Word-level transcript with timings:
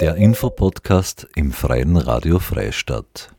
Der 0.00 0.16
Infopodcast 0.16 1.28
im 1.36 1.52
Freien 1.52 1.96
Radio 1.96 2.38
Freistadt. 2.38 3.34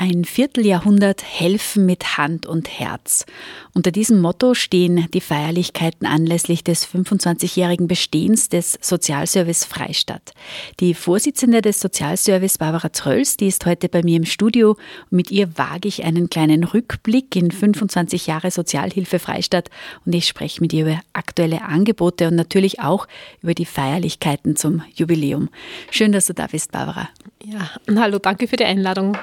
Ein 0.00 0.24
Vierteljahrhundert 0.24 1.24
helfen 1.24 1.84
mit 1.84 2.18
Hand 2.18 2.46
und 2.46 2.68
Herz. 2.78 3.26
Unter 3.74 3.90
diesem 3.90 4.20
Motto 4.20 4.54
stehen 4.54 5.08
die 5.12 5.20
Feierlichkeiten 5.20 6.06
anlässlich 6.06 6.62
des 6.62 6.86
25-jährigen 6.86 7.88
Bestehens 7.88 8.48
des 8.48 8.78
Sozialservice 8.80 9.64
Freistadt. 9.64 10.34
Die 10.78 10.94
Vorsitzende 10.94 11.62
des 11.62 11.80
Sozialservice, 11.80 12.58
Barbara 12.58 12.90
Trölls, 12.90 13.36
die 13.38 13.48
ist 13.48 13.66
heute 13.66 13.88
bei 13.88 14.04
mir 14.04 14.18
im 14.18 14.24
Studio. 14.24 14.76
mit 15.10 15.32
ihr 15.32 15.58
wage 15.58 15.88
ich 15.88 16.04
einen 16.04 16.30
kleinen 16.30 16.62
Rückblick 16.62 17.34
in 17.34 17.50
25 17.50 18.28
Jahre 18.28 18.52
Sozialhilfe 18.52 19.18
Freistadt 19.18 19.68
und 20.06 20.14
ich 20.14 20.28
spreche 20.28 20.60
mit 20.60 20.72
ihr 20.72 20.82
über 20.82 21.00
aktuelle 21.12 21.62
Angebote 21.62 22.28
und 22.28 22.36
natürlich 22.36 22.78
auch 22.78 23.08
über 23.42 23.54
die 23.54 23.66
Feierlichkeiten 23.66 24.54
zum 24.54 24.80
Jubiläum. 24.94 25.48
Schön, 25.90 26.12
dass 26.12 26.26
du 26.26 26.34
da 26.34 26.46
bist, 26.46 26.70
Barbara. 26.70 27.08
Ja, 27.44 27.68
hallo, 27.96 28.20
danke 28.20 28.46
für 28.46 28.56
die 28.56 28.64
Einladung. 28.64 29.18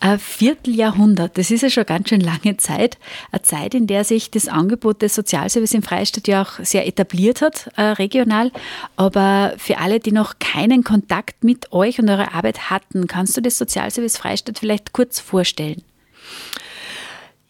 Ein 0.00 0.20
Vierteljahrhundert, 0.20 1.36
das 1.38 1.50
ist 1.50 1.62
ja 1.62 1.70
schon 1.70 1.84
ganz 1.84 2.08
schön 2.08 2.20
lange 2.20 2.56
Zeit. 2.56 2.98
Eine 3.32 3.42
Zeit, 3.42 3.74
in 3.74 3.88
der 3.88 4.04
sich 4.04 4.30
das 4.30 4.46
Angebot 4.46 5.02
des 5.02 5.16
Sozialservice 5.16 5.74
im 5.74 5.82
Freistaat 5.82 6.28
ja 6.28 6.42
auch 6.42 6.64
sehr 6.64 6.86
etabliert 6.86 7.42
hat, 7.42 7.68
äh, 7.76 7.82
regional. 7.82 8.52
Aber 8.94 9.54
für 9.58 9.78
alle, 9.78 9.98
die 9.98 10.12
noch 10.12 10.38
keinen 10.38 10.84
Kontakt 10.84 11.42
mit 11.42 11.72
euch 11.72 11.98
und 11.98 12.08
eurer 12.08 12.32
Arbeit 12.34 12.70
hatten, 12.70 13.08
kannst 13.08 13.36
du 13.36 13.40
das 13.40 13.58
Sozialservice 13.58 14.18
Freistaat 14.18 14.60
vielleicht 14.60 14.92
kurz 14.92 15.18
vorstellen? 15.18 15.82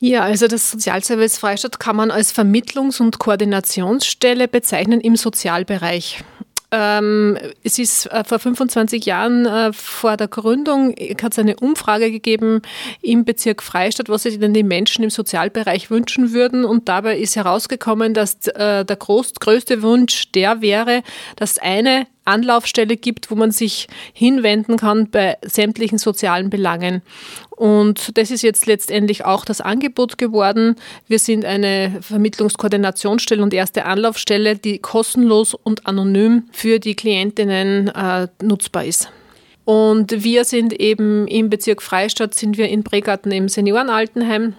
Ja, 0.01 0.23
also 0.23 0.47
das 0.47 0.71
Sozialservice 0.71 1.39
Freistaat 1.39 1.81
kann 1.81 1.97
man 1.97 2.11
als 2.11 2.33
Vermittlungs- 2.33 3.01
und 3.01 3.19
Koordinationsstelle 3.19 4.49
bezeichnen 4.49 5.03
im 5.03 5.17
Sozialbereich. 5.17 6.25
Ähm, 6.71 7.39
es 7.65 7.79
ist 7.79 8.07
äh, 8.07 8.25
vor 8.25 8.39
25 8.39 9.07
Jahren 9.07 9.47
äh, 9.47 9.73
vor 9.73 10.19
der 10.19 10.29
Gründung 10.29 10.95
hat 11.23 11.33
es 11.33 11.39
eine 11.39 11.57
Umfrage 11.57 12.11
gegeben 12.11 12.61
im 13.01 13.25
Bezirk 13.25 13.63
Freistadt, 13.63 14.11
was 14.11 14.25
sich 14.25 14.39
denn 14.39 14.53
die 14.53 14.63
Menschen 14.63 15.03
im 15.03 15.09
Sozialbereich 15.09 15.91
wünschen 15.91 16.33
würden. 16.35 16.67
Und 16.67 16.89
dabei 16.89 17.19
ist 17.19 17.37
herausgekommen, 17.37 18.13
dass 18.13 18.47
äh, 18.49 18.85
der 18.85 18.97
groß, 18.97 19.35
größte 19.41 19.83
Wunsch 19.83 20.31
der 20.33 20.61
wäre, 20.61 21.03
dass 21.37 21.59
eine 21.59 22.07
Anlaufstelle 22.29 22.97
gibt, 22.97 23.31
wo 23.31 23.35
man 23.35 23.51
sich 23.51 23.89
hinwenden 24.13 24.77
kann 24.77 25.11
bei 25.11 25.37
sämtlichen 25.43 25.99
sozialen 25.99 26.51
Belangen. 26.51 27.03
Und 27.51 28.17
das 28.17 28.31
ist 28.31 28.43
jetzt 28.43 28.67
letztendlich 28.67 29.25
auch 29.25 29.45
das 29.45 29.61
Angebot 29.61 30.17
geworden. 30.17 30.77
Wir 31.09 31.19
sind 31.19 31.45
eine 31.45 31.99
Vermittlungskoordinationsstelle 32.01 33.43
und 33.43 33.53
erste 33.53 33.85
Anlaufstelle, 33.85 34.57
die 34.57 34.79
kostenlos 34.79 35.55
und 35.55 35.87
anonym 35.87 36.45
für 36.53 36.79
die 36.79 36.95
Klientinnen 36.95 37.89
äh, 37.89 38.29
nutzbar 38.41 38.85
ist. 38.85 39.11
Und 39.65 40.23
wir 40.25 40.45
sind 40.45 40.73
eben 40.73 41.27
im 41.27 41.51
Bezirk 41.51 41.83
Freistadt, 41.83 42.35
sind 42.35 42.57
wir 42.57 42.69
in 42.69 42.85
Bregarten 42.85 43.33
im 43.33 43.49
Seniorenaltenheim 43.49 44.55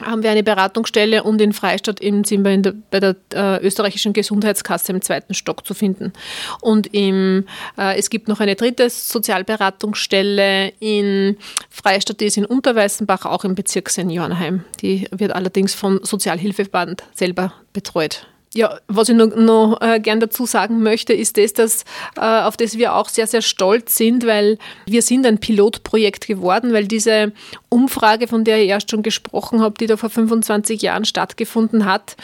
haben 0.00 0.22
wir 0.22 0.30
eine 0.30 0.42
Beratungsstelle 0.42 1.22
und 1.22 1.40
in 1.40 1.52
Freistadt 1.52 2.00
eben 2.00 2.24
sind 2.24 2.44
wir 2.44 2.56
der, 2.58 2.74
bei 2.90 3.00
der 3.00 3.16
äh, 3.34 3.64
österreichischen 3.64 4.12
Gesundheitskasse 4.12 4.92
im 4.92 5.02
zweiten 5.02 5.34
Stock 5.34 5.66
zu 5.66 5.74
finden. 5.74 6.12
Und 6.60 6.92
im, 6.94 7.46
äh, 7.78 7.98
es 7.98 8.10
gibt 8.10 8.28
noch 8.28 8.40
eine 8.40 8.56
dritte 8.56 8.88
Sozialberatungsstelle 8.90 10.72
in 10.80 11.36
Freistadt, 11.70 12.20
die 12.20 12.26
ist 12.26 12.36
in 12.36 12.46
Unterweißenbach, 12.46 13.26
auch 13.26 13.44
im 13.44 13.54
Bezirk 13.54 13.90
Seniorenheim. 13.90 14.64
Die 14.80 15.06
wird 15.10 15.32
allerdings 15.32 15.74
vom 15.74 16.00
Sozialhilfeband 16.02 17.04
selber 17.14 17.52
betreut. 17.72 18.26
Ja, 18.54 18.78
was 18.86 19.08
ich 19.08 19.16
noch, 19.16 19.34
noch 19.34 19.80
äh, 19.80 19.98
gern 19.98 20.20
dazu 20.20 20.44
sagen 20.44 20.82
möchte, 20.82 21.14
ist 21.14 21.38
das, 21.38 21.54
dass, 21.54 21.84
äh, 22.16 22.20
auf 22.20 22.58
das 22.58 22.76
wir 22.76 22.94
auch 22.94 23.08
sehr, 23.08 23.26
sehr 23.26 23.40
stolz 23.40 23.96
sind, 23.96 24.26
weil 24.26 24.58
wir 24.84 25.00
sind 25.00 25.24
ein 25.24 25.38
Pilotprojekt 25.38 26.26
geworden, 26.26 26.74
weil 26.74 26.86
diese 26.86 27.32
Umfrage, 27.70 28.28
von 28.28 28.44
der 28.44 28.62
ich 28.62 28.68
erst 28.68 28.90
schon 28.90 29.02
gesprochen 29.02 29.62
habe, 29.62 29.76
die 29.80 29.86
da 29.86 29.96
vor 29.96 30.10
25 30.10 30.82
Jahren 30.82 31.06
stattgefunden 31.06 31.86
hat, 31.86 32.16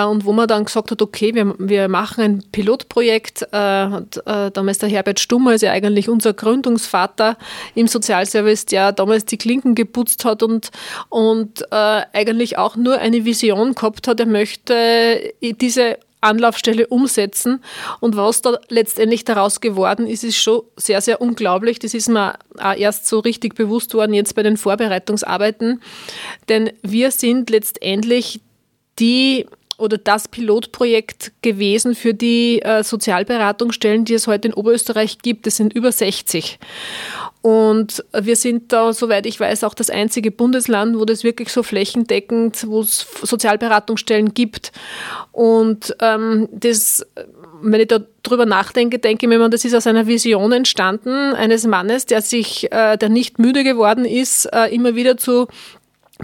und 0.00 0.24
wo 0.24 0.32
man 0.32 0.48
dann 0.48 0.64
gesagt 0.64 0.90
hat, 0.90 1.02
okay, 1.02 1.34
wir, 1.34 1.54
wir 1.58 1.88
machen 1.88 2.22
ein 2.22 2.44
Pilotprojekt. 2.50 3.46
Äh, 3.52 3.84
und, 3.86 4.16
äh, 4.26 4.50
damals 4.50 4.78
der 4.78 4.88
Herbert 4.88 5.20
Stummer 5.20 5.54
ist 5.54 5.62
ja 5.62 5.72
eigentlich 5.72 6.08
unser 6.08 6.32
Gründungsvater 6.32 7.36
im 7.74 7.86
Sozialservice, 7.86 8.66
der 8.66 8.92
damals 8.92 9.26
die 9.26 9.36
Klinken 9.36 9.74
geputzt 9.74 10.24
hat 10.24 10.42
und, 10.42 10.70
und 11.08 11.70
eigentlich 11.72 12.58
auch 12.58 12.76
nur 12.76 12.98
eine 12.98 13.24
Vision 13.24 13.74
gehabt 13.74 14.08
hat, 14.08 14.20
er 14.20 14.26
möchte 14.26 15.32
diese 15.40 15.98
Anlaufstelle 16.22 16.86
umsetzen. 16.86 17.62
Und 18.00 18.16
was 18.16 18.42
da 18.42 18.58
letztendlich 18.68 19.24
daraus 19.24 19.60
geworden 19.60 20.06
ist, 20.06 20.24
ist 20.24 20.36
schon 20.36 20.62
sehr, 20.76 21.00
sehr 21.00 21.20
unglaublich. 21.20 21.78
Das 21.78 21.94
ist 21.94 22.08
mir 22.08 22.34
auch 22.58 22.76
erst 22.76 23.06
so 23.06 23.18
richtig 23.18 23.54
bewusst 23.54 23.92
worden 23.94 24.14
jetzt 24.14 24.34
bei 24.34 24.42
den 24.42 24.56
Vorbereitungsarbeiten. 24.56 25.82
Denn 26.48 26.70
wir 26.82 27.10
sind 27.10 27.50
letztendlich 27.50 28.40
die 28.98 29.46
oder 29.78 29.98
das 29.98 30.28
Pilotprojekt 30.28 31.32
gewesen 31.42 31.94
für 31.94 32.14
die 32.14 32.62
äh, 32.62 32.82
Sozialberatungsstellen, 32.84 34.04
die 34.04 34.14
es 34.14 34.26
heute 34.26 34.48
in 34.48 34.54
Oberösterreich 34.54 35.18
gibt. 35.18 35.46
Es 35.46 35.56
sind 35.56 35.72
über 35.72 35.90
60. 35.90 36.58
Und 37.42 38.04
wir 38.12 38.36
sind 38.36 38.72
da, 38.72 38.92
soweit 38.92 39.26
ich 39.26 39.40
weiß, 39.40 39.64
auch 39.64 39.74
das 39.74 39.90
einzige 39.90 40.30
Bundesland, 40.30 40.96
wo 40.96 41.04
das 41.04 41.24
wirklich 41.24 41.52
so 41.52 41.64
flächendeckend, 41.64 42.68
wo 42.68 42.80
es 42.82 43.06
Sozialberatungsstellen 43.22 44.32
gibt. 44.32 44.70
Und 45.32 45.96
ähm, 46.00 46.48
das, 46.52 47.04
wenn 47.60 47.80
ich 47.80 47.88
da 47.88 48.00
drüber 48.22 48.46
nachdenke, 48.46 49.00
denke 49.00 49.26
ich 49.26 49.28
mir, 49.28 49.48
das 49.48 49.64
ist 49.64 49.74
aus 49.74 49.88
einer 49.88 50.06
Vision 50.06 50.52
entstanden, 50.52 51.34
eines 51.34 51.66
Mannes, 51.66 52.06
der 52.06 52.22
sich, 52.22 52.70
äh, 52.70 52.96
der 52.96 53.08
nicht 53.08 53.40
müde 53.40 53.64
geworden 53.64 54.04
ist, 54.04 54.46
äh, 54.52 54.72
immer 54.72 54.94
wieder 54.94 55.16
zu 55.16 55.48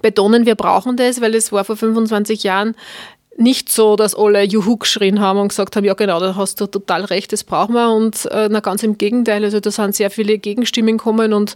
betonen, 0.00 0.46
wir 0.46 0.54
brauchen 0.54 0.96
das, 0.96 1.20
weil 1.20 1.34
es 1.34 1.50
war 1.50 1.64
vor 1.64 1.76
25 1.76 2.44
Jahren 2.44 2.76
nicht 3.38 3.70
so, 3.70 3.96
dass 3.96 4.16
alle 4.16 4.42
Juhu 4.42 4.76
geschrien 4.76 5.20
haben 5.20 5.38
und 5.38 5.48
gesagt 5.48 5.76
haben, 5.76 5.84
ja 5.84 5.94
genau, 5.94 6.18
da 6.18 6.34
hast 6.34 6.60
du 6.60 6.66
total 6.66 7.04
recht, 7.04 7.32
das 7.32 7.44
brauchen 7.44 7.74
wir. 7.74 7.90
Und 7.90 8.26
äh, 8.26 8.48
na, 8.50 8.60
ganz 8.60 8.82
im 8.82 8.98
Gegenteil, 8.98 9.44
also 9.44 9.60
da 9.60 9.70
sind 9.70 9.94
sehr 9.94 10.10
viele 10.10 10.38
Gegenstimmen 10.38 10.98
gekommen 10.98 11.32
und 11.32 11.54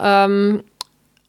ähm, 0.00 0.62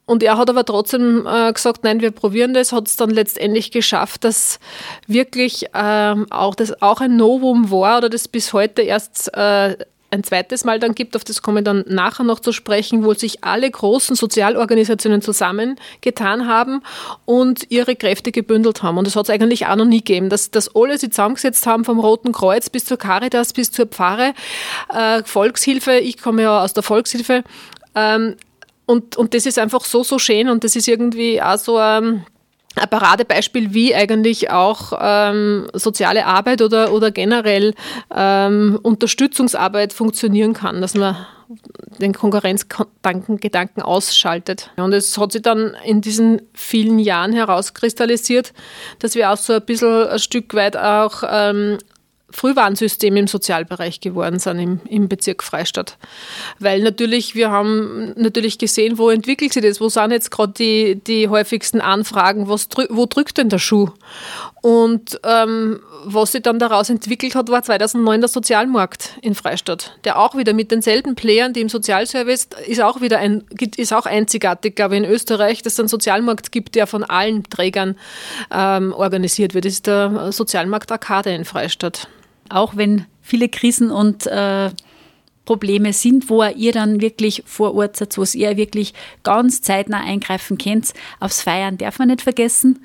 und 0.05 0.23
er 0.23 0.37
hat 0.37 0.49
aber 0.49 0.63
trotzdem 0.63 1.27
äh, 1.27 1.51
gesagt, 1.51 1.83
nein, 1.83 1.99
wir 1.99 2.11
probieren 2.11 2.53
das, 2.53 2.71
hat 2.71 2.87
es 2.87 2.95
dann 2.95 3.09
letztendlich 3.09 3.71
geschafft, 3.71 4.23
dass 4.23 4.57
wirklich 5.05 5.65
ähm, 5.73 6.27
auch 6.29 6.55
das 6.55 6.81
auch 6.81 7.01
ein 7.01 7.17
Novum 7.17 7.71
war 7.71 7.97
oder 7.97 8.09
das 8.09 8.29
bis 8.29 8.53
heute 8.53 8.83
erst 8.83 9.33
äh, 9.35 9.75
ein 10.09 10.23
zweites 10.23 10.63
Mal 10.63 10.79
dann 10.79 10.95
gibt, 10.95 11.15
auf 11.15 11.23
das 11.23 11.41
komme 11.41 11.59
ich 11.59 11.65
dann 11.65 11.83
nachher 11.87 12.23
noch 12.23 12.39
zu 12.39 12.53
sprechen, 12.53 13.03
wo 13.03 13.13
sich 13.13 13.43
alle 13.43 13.69
großen 13.69 14.15
Sozialorganisationen 14.15 15.21
zusammengetan 15.21 16.47
haben 16.47 16.81
und 17.25 17.69
ihre 17.69 17.95
Kräfte 17.95 18.31
gebündelt 18.31 18.83
haben. 18.83 18.97
Und 18.97 19.05
das 19.05 19.15
hat 19.15 19.25
es 19.25 19.29
eigentlich 19.29 19.67
auch 19.67 19.75
noch 19.75 19.85
nie 19.85 19.99
gegeben, 19.99 20.29
dass, 20.29 20.49
dass 20.49 20.73
alle 20.73 20.97
sich 20.97 21.11
zusammengesetzt 21.11 21.67
haben, 21.67 21.83
vom 21.83 21.99
Roten 21.99 22.31
Kreuz 22.31 22.69
bis 22.69 22.85
zur 22.85 22.97
Caritas, 22.97 23.53
bis 23.53 23.71
zur 23.71 23.87
Pfarre, 23.87 24.33
äh, 24.93 25.23
Volkshilfe, 25.23 25.97
ich 25.97 26.17
komme 26.21 26.43
ja 26.43 26.63
aus 26.63 26.73
der 26.73 26.83
Volkshilfe. 26.83 27.43
Ähm, 27.95 28.35
und, 28.85 29.17
und 29.17 29.33
das 29.33 29.45
ist 29.45 29.59
einfach 29.59 29.83
so, 29.83 30.03
so 30.03 30.17
schön 30.17 30.47
und 30.47 30.63
das 30.63 30.77
ist 30.77 30.87
irgendwie 30.87 31.41
auch 31.41 31.57
so 31.57 31.77
ein 31.77 32.03
ähm, 32.03 32.25
ein 32.79 32.89
Paradebeispiel, 32.89 33.73
wie 33.73 33.95
eigentlich 33.95 34.51
auch 34.51 34.93
ähm, 34.99 35.67
soziale 35.73 36.25
Arbeit 36.25 36.61
oder, 36.61 36.91
oder 36.91 37.11
generell 37.11 37.73
ähm, 38.15 38.79
Unterstützungsarbeit 38.81 39.93
funktionieren 39.93 40.53
kann, 40.53 40.81
dass 40.81 40.93
man 40.93 41.15
den 41.99 42.13
Konkurrenzgedanken 42.13 43.81
ausschaltet. 43.81 44.71
Und 44.75 44.93
es 44.93 45.17
hat 45.17 45.31
sich 45.31 45.41
dann 45.41 45.75
in 45.83 46.01
diesen 46.01 46.41
vielen 46.53 46.99
Jahren 46.99 47.33
herauskristallisiert, 47.33 48.53
dass 48.99 49.15
wir 49.15 49.31
auch 49.31 49.37
so 49.37 49.53
ein 49.53 49.65
bisschen 49.65 50.07
ein 50.07 50.19
Stück 50.19 50.53
weit 50.53 50.75
auch 50.75 51.23
ähm, 51.29 51.77
Frühwarnsystem 52.29 53.15
im 53.15 53.27
Sozialbereich 53.27 54.01
geworden 54.01 54.39
sind 54.39 54.59
im, 54.59 54.81
im 54.89 55.07
Bezirk 55.07 55.43
Freistadt. 55.43 55.97
Weil 56.59 56.81
natürlich, 56.81 57.35
wir 57.35 57.51
haben 57.51 58.13
natürlich 58.17 58.57
gesehen, 58.57 58.97
wo 58.97 59.09
entwickelt 59.09 59.53
sich 59.53 59.63
das, 59.63 59.79
wo 59.79 59.87
sind 59.87 60.11
jetzt 60.11 60.29
gerade 60.29 60.53
die, 60.53 60.95
die 60.95 61.29
häufigsten 61.29 61.79
Anfragen, 61.79 62.49
was, 62.49 62.67
wo 62.89 63.05
drückt 63.05 63.37
denn 63.37 63.47
der 63.47 63.59
Schuh? 63.59 63.89
Und 64.61 65.19
ähm, 65.23 65.79
was 66.03 66.33
sich 66.33 66.41
dann 66.41 66.59
daraus 66.59 66.89
entwickelt 66.89 67.33
hat, 67.33 67.49
war 67.49 67.63
2009 67.63 68.19
der 68.19 68.27
Sozialmarkt 68.27 69.17
in 69.21 69.33
Freistadt, 69.33 69.97
der 70.03 70.19
auch 70.19 70.35
wieder 70.35 70.51
mit 70.51 70.69
denselben 70.69 71.15
Playern, 71.15 71.53
die 71.53 71.61
im 71.61 71.69
Sozialservice 71.69 72.49
ist 72.67 72.81
auch 72.81 72.99
wieder 72.99 73.19
ein, 73.19 73.45
ist 73.77 73.93
auch 73.93 74.05
einzigartig, 74.05 74.75
glaube 74.75 74.97
ich, 74.97 75.03
in 75.03 75.09
Österreich, 75.09 75.61
dass 75.61 75.73
es 75.73 75.79
einen 75.79 75.87
Sozialmarkt 75.87 76.51
gibt, 76.51 76.75
der 76.75 76.87
von 76.87 77.05
allen 77.05 77.43
Trägern 77.43 77.95
ähm, 78.51 78.91
organisiert 78.91 79.53
wird. 79.53 79.63
Das 79.63 79.73
ist 79.73 79.87
der 79.87 80.33
Sozialmarkt 80.33 80.91
Arcade 80.91 81.33
in 81.33 81.45
Freistadt. 81.45 82.09
Auch 82.49 82.75
wenn 82.75 83.05
viele 83.21 83.49
Krisen 83.49 83.91
und 83.91 84.27
äh, 84.27 84.69
Probleme 85.47 85.93
sind, 85.93 86.29
wo 86.29 86.43
ihr 86.43 86.73
dann 86.73 87.01
wirklich 87.01 87.41
vor 87.45 87.73
Ort 87.73 87.95
seid, 87.95 88.17
wo 88.17 88.23
ihr 88.37 88.57
wirklich 88.57 88.93
ganz 89.23 89.61
zeitnah 89.61 90.01
eingreifen 90.01 90.59
könnt. 90.59 90.93
Aufs 91.19 91.41
Feiern 91.41 91.79
darf 91.79 91.97
man 91.97 92.09
nicht 92.09 92.21
vergessen. 92.21 92.79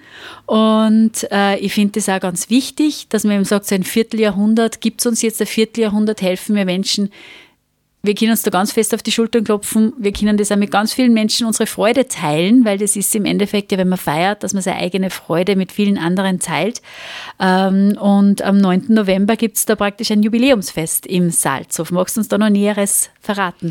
Und 0.47 1.31
äh, 1.31 1.59
ich 1.59 1.75
finde 1.75 1.99
es 1.99 2.09
auch 2.09 2.21
ganz 2.21 2.49
wichtig, 2.49 3.09
dass 3.11 3.25
man 3.25 3.35
eben 3.35 3.45
sagt, 3.45 3.67
so 3.67 3.75
ein 3.75 3.83
Vierteljahrhundert 3.83 4.81
gibt 4.81 5.01
es 5.01 5.07
uns 5.07 5.21
jetzt 5.21 5.41
ein 5.43 5.47
Vierteljahrhundert, 5.47 6.23
helfen 6.23 6.55
wir 6.55 6.65
Menschen 6.65 7.11
wir 8.03 8.15
können 8.15 8.33
uns 8.33 8.43
da 8.43 8.51
ganz 8.51 8.73
fest 8.73 8.95
auf 8.95 9.03
die 9.03 9.13
Schultern 9.13 9.45
klopfen. 9.45 9.93
Wir 9.97 10.13
können 10.13 10.37
das 10.37 10.51
auch 10.51 10.57
mit 10.57 10.71
ganz 10.73 10.93
vielen 10.93 11.13
Menschen 11.13 11.47
unsere 11.47 11.67
Freude 11.67 12.09
teilen, 12.09 12.65
weil 12.65 12.79
das 12.79 12.97
ist 12.97 13.15
im 13.15 13.25
Endeffekt 13.25 13.71
ja, 13.71 13.79
wenn 13.79 13.89
man 13.89 13.99
feiert, 13.99 14.43
dass 14.43 14.55
man 14.55 14.63
seine 14.63 14.79
eigene 14.79 15.11
Freude 15.11 15.55
mit 15.55 15.71
vielen 15.71 15.99
anderen 15.99 16.41
teilt. 16.41 16.83
Ähm, 17.39 17.97
und 18.01 18.43
am 18.43 18.59
9. 18.59 18.87
November 18.89 19.37
gibt 19.37 19.57
es 19.57 19.67
da 19.67 19.77
praktisch 19.77 20.11
ein 20.11 20.23
Jubiläumsfest 20.23 21.07
im 21.07 21.31
Salzhof. 21.31 21.93
Magst 21.93 22.17
du 22.17 22.21
uns 22.21 22.29
da 22.29 22.39
noch 22.39 22.51
Näheres 22.51 23.11
verraten? 23.21 23.69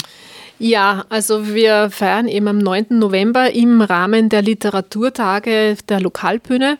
Ja, 0.59 1.05
also 1.09 1.53
wir 1.53 1.89
feiern 1.89 2.27
eben 2.27 2.47
am 2.47 2.59
9. 2.59 2.85
November 2.91 3.51
im 3.51 3.81
Rahmen 3.81 4.29
der 4.29 4.43
Literaturtage 4.43 5.75
der 5.89 5.99
Lokalbühne, 5.99 6.77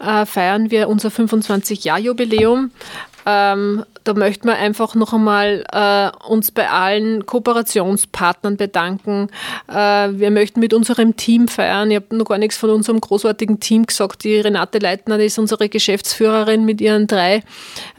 äh, 0.00 0.24
feiern 0.24 0.70
wir 0.70 0.88
unser 0.88 1.10
25-Jahr-Jubiläum. 1.10 2.70
Ähm, 3.26 3.84
da 4.08 4.14
möchten 4.14 4.48
wir 4.48 4.56
einfach 4.56 4.94
noch 4.94 5.12
einmal 5.12 5.64
äh, 5.70 6.08
uns 6.26 6.50
bei 6.50 6.70
allen 6.70 7.26
Kooperationspartnern 7.26 8.56
bedanken. 8.56 9.28
Äh, 9.68 10.08
wir 10.12 10.30
möchten 10.30 10.60
mit 10.60 10.72
unserem 10.72 11.16
Team 11.16 11.46
feiern. 11.46 11.90
Ich 11.90 11.96
habe 11.96 12.16
noch 12.16 12.24
gar 12.24 12.38
nichts 12.38 12.56
von 12.56 12.70
unserem 12.70 13.02
großartigen 13.02 13.60
Team 13.60 13.84
gesagt. 13.84 14.24
Die 14.24 14.40
Renate 14.40 14.78
Leitner 14.78 15.18
ist 15.18 15.38
unsere 15.38 15.68
Geschäftsführerin 15.68 16.64
mit 16.64 16.80
ihren 16.80 17.06
drei 17.06 17.42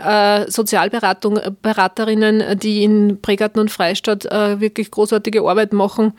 äh, 0.03 0.49
Sozialberaterinnen, 0.49 2.57
die 2.57 2.83
in 2.83 3.21
Pregarten 3.21 3.59
und 3.59 3.69
Freistadt 3.69 4.25
äh, 4.25 4.59
wirklich 4.59 4.89
großartige 4.89 5.43
Arbeit 5.43 5.73
machen. 5.73 6.13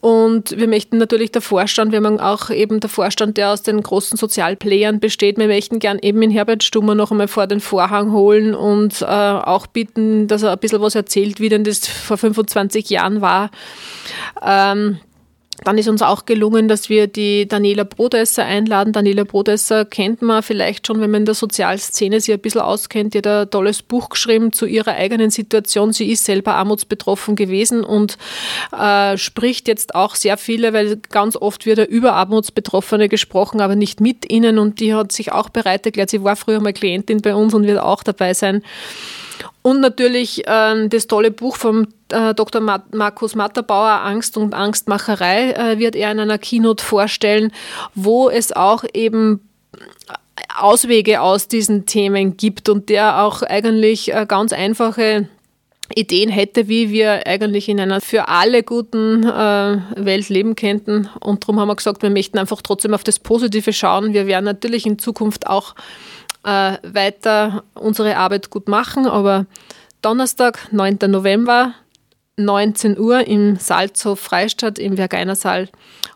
Und 0.00 0.56
wir 0.56 0.68
möchten 0.68 0.96
natürlich 0.96 1.32
der 1.32 1.42
Vorstand, 1.42 1.92
wir 1.92 1.98
haben 1.98 2.18
auch 2.18 2.48
eben 2.48 2.80
der 2.80 2.88
Vorstand, 2.88 3.36
der 3.36 3.50
aus 3.50 3.62
den 3.62 3.82
großen 3.82 4.16
Sozialplayern 4.16 5.00
besteht. 5.00 5.36
Wir 5.36 5.48
möchten 5.48 5.80
gern 5.80 5.98
eben 6.00 6.22
in 6.22 6.30
Herbert 6.30 6.62
Stummer 6.62 6.94
noch 6.94 7.10
einmal 7.10 7.28
vor 7.28 7.46
den 7.46 7.60
Vorhang 7.60 8.12
holen 8.12 8.54
und 8.54 9.02
äh, 9.02 9.17
auch 9.18 9.66
bitten, 9.66 10.26
dass 10.26 10.42
er 10.42 10.52
ein 10.52 10.58
bisschen 10.58 10.80
was 10.80 10.94
erzählt, 10.94 11.40
wie 11.40 11.48
denn 11.48 11.64
das 11.64 11.86
vor 11.86 12.16
25 12.16 12.88
Jahren 12.90 13.20
war. 13.20 13.50
Ähm, 14.42 14.98
dann 15.64 15.76
ist 15.76 15.88
uns 15.88 16.02
auch 16.02 16.24
gelungen, 16.24 16.68
dass 16.68 16.88
wir 16.88 17.06
die 17.08 17.48
Daniela 17.48 17.84
Brodesser 17.84 18.44
einladen. 18.44 18.92
Daniela 18.92 19.24
Brodesser 19.24 19.84
kennt 19.84 20.22
man 20.22 20.42
vielleicht 20.42 20.86
schon, 20.86 21.00
wenn 21.00 21.10
man 21.10 21.22
in 21.22 21.26
der 21.26 21.34
Sozialszene 21.34 22.20
sich 22.20 22.32
ein 22.32 22.40
bisschen 22.40 22.60
auskennt. 22.60 23.14
Die 23.14 23.18
hat 23.18 23.26
ein 23.26 23.50
tolles 23.50 23.82
Buch 23.82 24.08
geschrieben 24.08 24.52
zu 24.52 24.66
ihrer 24.66 24.92
eigenen 24.92 25.30
Situation. 25.30 25.92
Sie 25.92 26.10
ist 26.10 26.24
selber 26.24 26.54
armutsbetroffen 26.54 27.34
gewesen 27.34 27.82
und 27.82 28.18
äh, 28.78 29.16
spricht 29.18 29.68
jetzt 29.68 29.94
auch 29.94 30.14
sehr 30.14 30.36
viele, 30.36 30.72
weil 30.72 30.96
ganz 31.10 31.36
oft 31.36 31.66
wird 31.66 31.78
er 31.78 31.88
über 31.88 32.12
Armutsbetroffene 32.14 33.08
gesprochen, 33.08 33.60
aber 33.60 33.74
nicht 33.74 34.00
mit 34.00 34.30
ihnen. 34.30 34.58
Und 34.58 34.80
die 34.80 34.94
hat 34.94 35.10
sich 35.12 35.32
auch 35.32 35.48
bereit 35.48 35.84
erklärt. 35.86 36.10
Sie 36.10 36.22
war 36.22 36.36
früher 36.36 36.60
mal 36.60 36.72
Klientin 36.72 37.20
bei 37.20 37.34
uns 37.34 37.52
und 37.52 37.66
wird 37.66 37.80
auch 37.80 38.04
dabei 38.04 38.32
sein. 38.32 38.62
Und 39.62 39.80
natürlich 39.80 40.46
äh, 40.46 40.88
das 40.88 41.08
tolle 41.08 41.30
Buch 41.30 41.56
vom 41.56 41.88
Dr. 42.08 42.60
Ma 42.60 42.82
Markus 42.92 43.34
Matterbauer, 43.34 44.00
Angst 44.02 44.36
und 44.36 44.54
Angstmacherei, 44.54 45.52
äh, 45.52 45.78
wird 45.78 45.96
er 45.96 46.10
in 46.10 46.20
einer 46.20 46.38
Keynote 46.38 46.84
vorstellen, 46.84 47.52
wo 47.94 48.30
es 48.30 48.52
auch 48.52 48.84
eben 48.94 49.40
Auswege 50.56 51.20
aus 51.20 51.48
diesen 51.48 51.86
Themen 51.86 52.36
gibt 52.36 52.68
und 52.68 52.88
der 52.88 53.22
auch 53.22 53.42
eigentlich 53.42 54.12
äh, 54.12 54.26
ganz 54.26 54.52
einfache 54.52 55.28
Ideen 55.94 56.28
hätte, 56.28 56.68
wie 56.68 56.90
wir 56.90 57.26
eigentlich 57.26 57.68
in 57.68 57.80
einer 57.80 58.00
für 58.00 58.28
alle 58.28 58.62
guten 58.62 59.24
äh, 59.24 59.78
Welt 59.96 60.28
leben 60.28 60.54
könnten. 60.54 61.08
Und 61.20 61.44
darum 61.44 61.60
haben 61.60 61.68
wir 61.68 61.76
gesagt, 61.76 62.02
wir 62.02 62.10
möchten 62.10 62.38
einfach 62.38 62.60
trotzdem 62.62 62.94
auf 62.94 63.04
das 63.04 63.18
Positive 63.18 63.72
schauen. 63.72 64.12
Wir 64.12 64.26
werden 64.26 64.44
natürlich 64.44 64.84
in 64.84 64.98
Zukunft 64.98 65.46
auch 65.46 65.74
äh, 66.44 66.76
weiter 66.82 67.64
unsere 67.74 68.16
Arbeit 68.16 68.50
gut 68.50 68.68
machen. 68.68 69.06
Aber 69.06 69.46
Donnerstag, 70.02 70.68
9. 70.72 70.98
November, 71.06 71.74
19 72.38 72.98
Uhr 72.98 73.26
im 73.26 73.56
Salzhof 73.56 74.20
Freistadt 74.20 74.78
im 74.78 74.96
Vergeinersaal. 74.96 75.68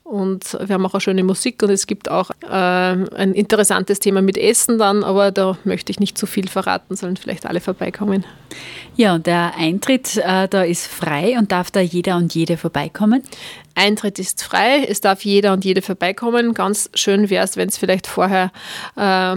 Und 0.04 0.58
wir 0.60 0.74
haben 0.74 0.84
auch 0.84 0.94
eine 0.94 1.00
schöne 1.00 1.24
Musik 1.24 1.62
und 1.62 1.70
es 1.70 1.86
gibt 1.86 2.10
auch 2.10 2.30
äh, 2.42 2.46
ein 2.46 3.32
interessantes 3.32 3.98
Thema 3.98 4.20
mit 4.20 4.36
Essen 4.36 4.78
dann, 4.78 5.04
aber 5.04 5.30
da 5.30 5.56
möchte 5.64 5.90
ich 5.90 6.00
nicht 6.00 6.18
zu 6.18 6.26
viel 6.26 6.48
verraten, 6.48 6.96
sollen 6.96 7.16
vielleicht 7.16 7.46
alle 7.46 7.60
vorbeikommen. 7.60 8.24
Ja, 8.96 9.14
und 9.14 9.26
der 9.26 9.54
Eintritt 9.56 10.18
äh, 10.18 10.48
da 10.48 10.62
ist 10.62 10.86
frei 10.86 11.38
und 11.38 11.50
darf 11.50 11.70
da 11.70 11.80
jeder 11.80 12.16
und 12.16 12.34
jede 12.34 12.56
vorbeikommen? 12.56 13.22
Eintritt 13.74 14.18
ist 14.18 14.42
frei, 14.42 14.84
es 14.86 15.00
darf 15.00 15.24
jeder 15.24 15.54
und 15.54 15.64
jede 15.64 15.80
vorbeikommen. 15.80 16.52
Ganz 16.52 16.90
schön 16.94 17.30
wäre 17.30 17.44
es, 17.44 17.56
wenn 17.56 17.68
es 17.68 17.78
vielleicht 17.78 18.06
vorher 18.06 18.52
äh, 18.96 19.36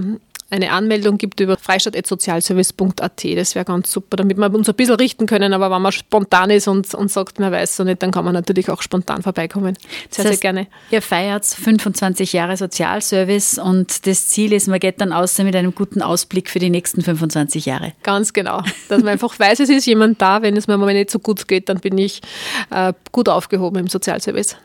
eine 0.52 0.72
Anmeldung 0.72 1.18
gibt 1.18 1.40
über 1.40 1.58
freistadt.sozialservice.at. 1.58 3.24
Das 3.36 3.56
wäre 3.56 3.66
ganz 3.66 3.92
super, 3.92 4.18
damit 4.18 4.38
wir 4.38 4.54
uns 4.54 4.70
ein 4.70 4.76
bisschen 4.76 4.96
richten 4.96 5.26
können. 5.26 5.54
Aber 5.54 5.72
wenn 5.72 5.82
man 5.82 5.92
spontan 5.92 6.52
ist 6.52 6.68
und, 6.68 6.94
und 6.94 7.12
sagt, 7.12 7.40
man 7.40 7.52
weiß 7.52 7.78
so 7.78 7.84
nicht, 7.84 8.04
dann 8.04 8.12
kann 8.12 8.26
man 8.26 8.34
natürlich 8.34 8.70
auch 8.70 8.82
spontan 8.82 9.24
vorbeikommen. 9.24 9.76
Sehr, 9.76 9.90
das 10.10 10.18
heißt, 10.20 10.28
sehr 10.28 10.38
gerne. 10.38 10.68
Ihr 10.92 11.02
feiert 11.02 11.46
25 11.46 12.34
Jahre 12.34 12.58
Sozialservice 12.58 13.58
und 13.58 14.06
das 14.06 14.28
Ziel 14.28 14.54
ist, 14.54 14.68
man 14.68 14.80
geht 14.80 15.02
dann 15.02 15.14
außer 15.14 15.44
mit 15.44 15.56
einem 15.56 15.74
guten 15.74 16.02
Ausblick 16.02 16.50
für 16.50 16.60
die 16.60 16.70
nächsten 16.70 17.02
25 17.02 17.66
Jahre. 17.66 17.94
Ganz 18.04 18.32
genau. 18.34 18.62
Dass 18.88 19.00
man 19.00 19.10
einfach 19.10 19.38
weiß, 19.38 19.60
es 19.62 19.70
ist 19.70 19.88
jemand 19.88 20.22
da. 20.22 20.44
Wenn 20.44 20.56
es 20.56 20.68
mir 20.68 20.78
mal 20.78 20.94
nicht 20.94 21.10
so 21.10 21.18
gut 21.18 21.48
geht, 21.48 21.70
dann 21.70 21.80
bin 21.80 21.98
ich 21.98 22.22
äh, 22.70 22.94
gut 23.12 23.30
aufgehoben 23.30 23.80
im 23.80 23.88
Sozialservice. 23.88 24.58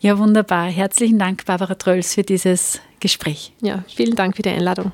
Ja, 0.00 0.18
wunderbar. 0.18 0.66
Herzlichen 0.68 1.18
Dank, 1.18 1.44
Barbara 1.44 1.74
Trölls, 1.74 2.14
für 2.14 2.22
dieses 2.22 2.80
Gespräch. 3.00 3.52
Ja, 3.60 3.84
vielen 3.88 4.16
Dank 4.16 4.36
für 4.36 4.42
die 4.42 4.50
Einladung. 4.50 4.92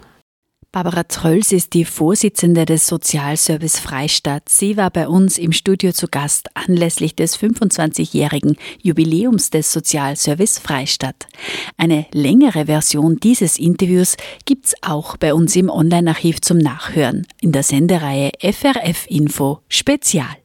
Barbara 0.70 1.04
Trölls 1.04 1.50
ist 1.50 1.72
die 1.72 1.86
Vorsitzende 1.86 2.66
des 2.66 2.86
Sozialservice 2.86 3.78
Freistadt. 3.78 4.50
Sie 4.50 4.76
war 4.76 4.90
bei 4.90 5.08
uns 5.08 5.38
im 5.38 5.52
Studio 5.52 5.92
zu 5.92 6.08
Gast 6.08 6.50
anlässlich 6.54 7.16
des 7.16 7.38
25-jährigen 7.38 8.56
Jubiläums 8.82 9.48
des 9.48 9.72
Sozialservice 9.72 10.58
Freistadt. 10.58 11.26
Eine 11.78 12.04
längere 12.12 12.66
Version 12.66 13.16
dieses 13.16 13.58
Interviews 13.58 14.18
gibt's 14.44 14.74
auch 14.82 15.16
bei 15.16 15.32
uns 15.32 15.56
im 15.56 15.70
Online-Archiv 15.70 16.42
zum 16.42 16.58
Nachhören 16.58 17.26
in 17.40 17.52
der 17.52 17.62
Sendereihe 17.62 18.32
FRF 18.38 19.06
Info 19.08 19.60
Spezial. 19.68 20.36